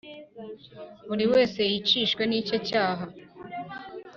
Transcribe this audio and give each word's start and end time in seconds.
Buri 1.07 1.25
wese 1.33 1.59
yicishwe 1.71 2.21
n’ 2.27 2.31
icye 2.39 2.57
cyaha. 2.67 3.05